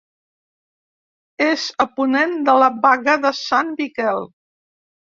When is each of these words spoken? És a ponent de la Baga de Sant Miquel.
És 1.49 1.67
a 1.87 1.87
ponent 2.01 2.35
de 2.51 2.59
la 2.65 2.73
Baga 2.89 3.19
de 3.29 3.35
Sant 3.45 3.73
Miquel. 3.79 4.29